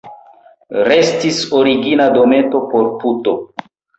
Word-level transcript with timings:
Restis 0.87 1.41
origina 1.59 2.09
dometo 2.17 2.63
por 2.73 2.89
puto. 3.05 3.37